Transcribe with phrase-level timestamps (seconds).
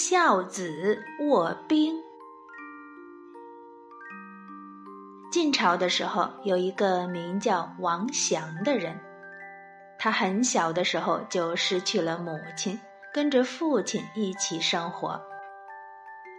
[0.00, 1.92] 孝子卧冰。
[5.28, 8.96] 晋朝的时候，有一个名叫王祥的人，
[9.98, 12.78] 他很小的时候就失去了母亲，
[13.12, 15.20] 跟着父亲一起生活。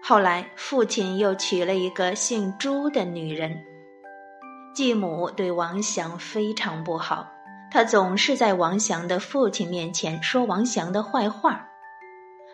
[0.02, 3.62] 后来，父亲又娶了一个姓朱的女人。
[4.74, 7.28] 继母对王祥非常不好，
[7.70, 11.69] 她总是在王祥的父亲面前说王祥的坏话，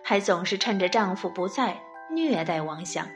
[0.07, 3.07] 还总是趁着丈夫不在虐待王祥。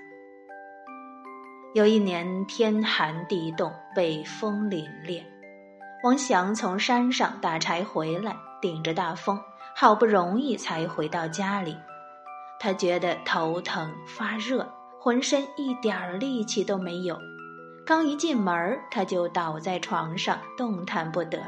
[1.76, 5.24] 有一年天寒地冻，北风凛冽，
[6.04, 9.40] 王祥从山上打柴回来，顶着大风，
[9.76, 11.78] 好不容易才回到家里。
[12.60, 14.68] 他觉得头疼发热，
[15.00, 17.16] 浑身一点力气都没有。
[17.86, 21.40] 刚一进门，他就倒在床上，动弹不得。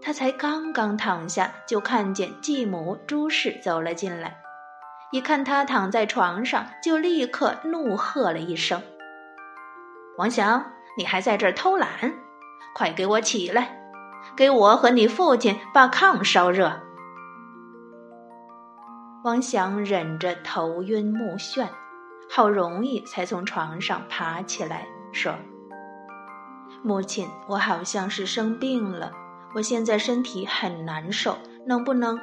[0.00, 4.40] 他才刚刚躺下，就看见继母朱氏走了进来。
[5.10, 8.82] 一看他躺在床上，就立刻怒喝了一声
[10.18, 11.88] ：“王祥，你还在这儿偷懒？
[12.74, 13.76] 快给我起来，
[14.36, 16.80] 给我和你父亲把炕烧热。”
[19.24, 21.66] 王祥忍着头晕目眩，
[22.30, 25.34] 好容易才从床上爬起来，说
[26.84, 29.10] ：“母亲，我好像是生病了，
[29.54, 32.18] 我现在身体很难受，能不能……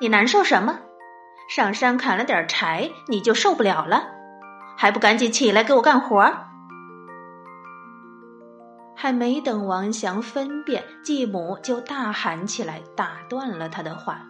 [0.00, 0.80] 你难受什么？”
[1.48, 4.08] 上山砍了点柴，你就受不了了，
[4.76, 6.32] 还不赶紧起来给我干活？
[8.96, 14.26] 还没等王祥分辨，继母就大喊起来，打断了他的话。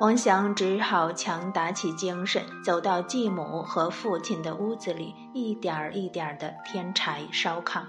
[0.00, 7.82] 王祥只好强打起精神，走到继母和父亲的屋子里，一点儿一点儿的添柴烧炕。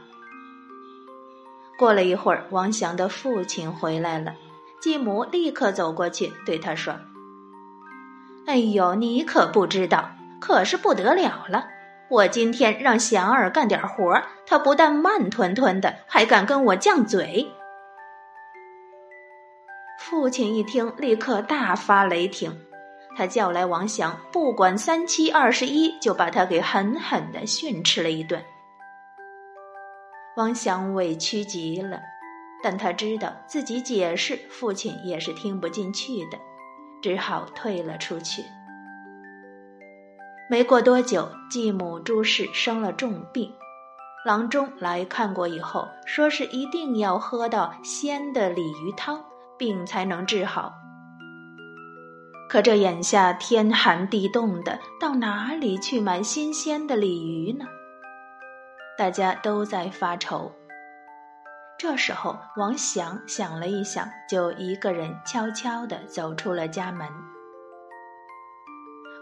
[1.78, 4.36] 过了一会儿，王祥的父亲回来了，
[4.82, 6.96] 继母立刻走过去对他说。
[8.46, 11.66] 哎呦，你可不知道，可是不得了了！
[12.10, 17.50] 我今天让祥儿干点活，他不但慢吞吞的，还敢跟我犟嘴。
[20.00, 22.56] 父亲一听，立刻大发雷霆，
[23.16, 28.44] 他叫来王祥，不管三七二十一，就把他给狠狠的训斥了一顿。
[30.36, 32.02] 王祥委屈极了，
[32.64, 36.40] 但他知道自己解释，父亲也是听不进去的。
[37.02, 38.42] 只好退了出去。
[40.50, 43.52] 没过多久，继母朱氏生了重病，
[44.26, 49.22] 郎中来看过以后，说是一定要喝到鲜的鲤鱼汤，
[49.58, 50.74] 病才能治好。
[52.50, 57.66] 可这眼下天寒地冻的，到哪里去买新鲜的鲤鱼呢？
[58.98, 60.52] 大家都在发愁。
[61.78, 67.08] 这时候，王祥想了一想，就一个人悄悄地走出了家门。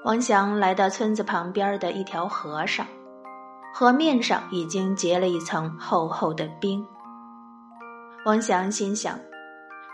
[0.03, 2.85] 王祥来到村子旁边的一条河上，
[3.73, 6.85] 河面上已经结了一层厚厚的冰。
[8.25, 9.19] 王祥心想：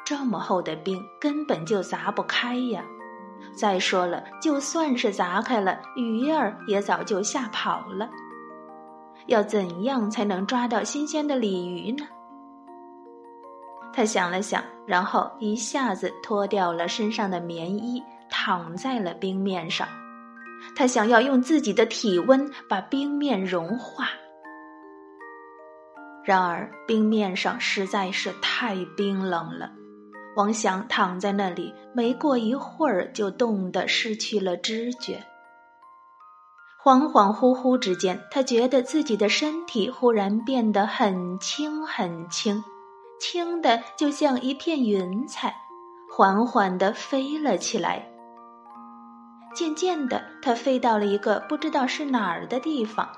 [0.05, 2.83] 这么厚的冰根本就砸不开呀！
[3.55, 8.09] 再说了，就算是砸开了，鱼儿也早就吓跑了。
[9.27, 12.07] 要怎样才能抓到新鲜的鲤鱼呢？
[13.93, 19.87] 他想了想，然后一下子脱掉了身上的棉衣，躺在了冰面上。
[20.75, 24.09] 他想要用自己的体温把冰面融化，
[26.23, 29.71] 然而冰面上实在是太冰冷了。
[30.35, 35.23] 王祥躺在那里，没过一会儿就冻得失去了知觉。
[36.87, 42.63] 恍恍惚惚之间，他觉得自己的身体忽然变得很轻很轻。
[43.19, 45.53] 轻的就像一片云彩，
[46.09, 48.07] 缓缓地飞了起来。
[49.53, 53.09] 渐渐的，他飞到了一个不知道是哪儿的地方。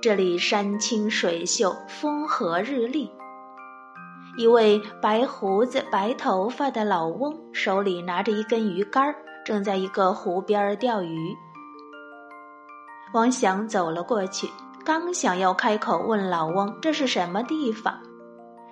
[0.00, 3.10] 这里山清水秀，风和日丽。
[4.38, 9.14] 一位白胡子、白头发的老翁手里拿着一根鱼竿，
[9.44, 11.36] 正在一个湖边钓鱼。
[13.16, 14.46] 王祥走了过去，
[14.84, 17.98] 刚想要开口问老翁这是什么地方。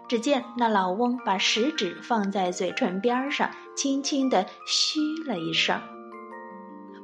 [0.07, 5.81] 只见那老翁把食指放在嘴唇边上，轻轻地嘘了一声。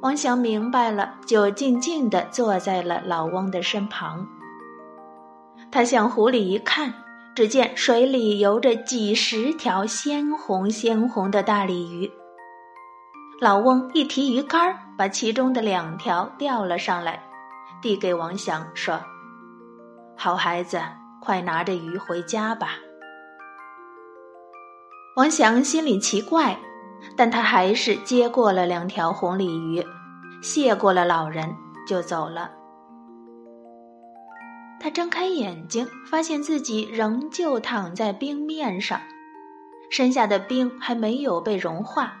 [0.03, 4.27] 王祥明白了，就静静地坐在了老翁的身旁。
[5.71, 6.93] 他向湖里一看，
[7.35, 12.11] 只见水里游着几十条鲜红鲜红的大鲤鱼。
[13.39, 17.19] 老翁一提鱼竿，把其中的两条钓了上来，
[17.81, 19.01] 递给王祥说
[20.15, 20.79] ：“好孩子，
[21.21, 22.75] 快拿着鱼回家吧。”
[25.17, 26.57] 王祥心里奇怪，
[27.17, 29.85] 但他还是接过了两条红鲤鱼，
[30.41, 31.53] 谢过了老人，
[31.87, 32.49] 就走了。
[34.79, 38.99] 他睁开眼睛，发现自己仍旧躺在冰面上，
[39.91, 42.13] 身下的冰还没有被融化。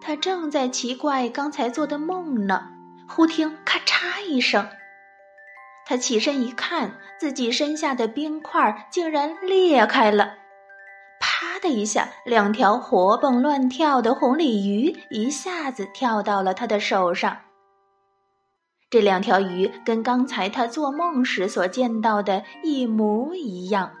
[0.00, 2.62] 他正在奇怪刚才做的梦呢，
[3.08, 4.68] 忽听咔嚓一声，
[5.86, 10.34] 他起身一看，自己身下的冰块竟然裂开了，
[11.20, 17.36] 啪的一下，两条活蹦乱跳的红鲤鱼一下子跳到了他的手上。
[18.90, 23.92] 这两条鱼跟刚才他做梦时所见到的一模一样。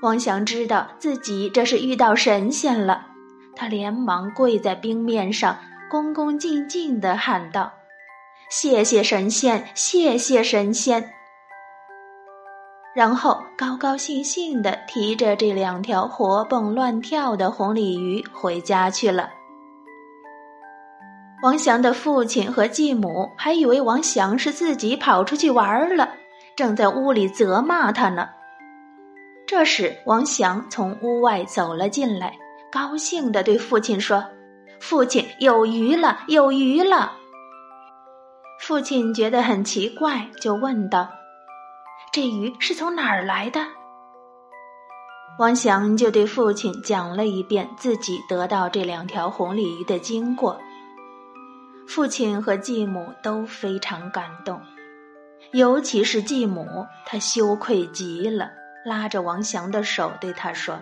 [0.00, 3.08] 王祥知道自己这是遇到神仙了。
[3.56, 5.58] 他连忙跪在冰面上，
[5.90, 7.72] 恭恭敬敬地喊道
[8.48, 11.10] ：“谢谢神仙，谢谢神仙！”
[12.94, 19.30] 然后高高兴兴地提着这两条活蹦乱跳的红鲤鱼回家去了。
[21.42, 26.14] 王祥的父亲和继母还以为王祥是自己跑出去玩了，
[26.54, 28.28] 正在屋里责骂他呢。
[29.44, 32.38] 这时，王祥从屋外走了进来。
[32.70, 34.24] 高兴地对父亲说
[34.80, 37.12] ：“父亲有鱼了，有鱼了。”
[38.58, 41.10] 父亲觉得很奇怪，就问道
[42.12, 43.66] ：“这鱼是从哪儿来的？”
[45.38, 50.60] 王祥就对父亲讲了一遍自己得到这两条红鲤鱼的经过。
[51.88, 54.60] 父亲和继母都非常感动，
[55.52, 58.50] 尤其是继母，她羞愧极了，
[58.84, 60.78] 拉着王祥的手对他说。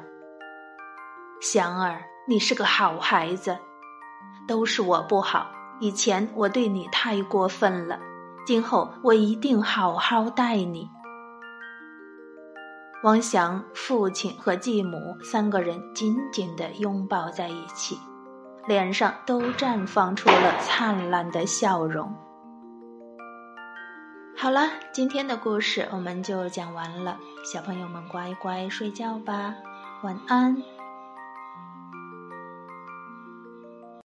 [1.40, 3.56] 祥儿，你是个好孩子，
[4.47, 5.47] 都是我不好。
[5.81, 7.99] 以前我对你太过分了，
[8.47, 10.91] 今后我一定好好待你。
[13.05, 17.97] 王祥父亲和继母三个人紧紧的拥抱在一起，
[18.67, 22.12] 脸上都绽放出了灿烂的笑容。
[24.37, 29.55] 好了，今天的故事我们就讲完了，小朋友们乖乖睡觉吧，
[30.03, 30.56] 晚安。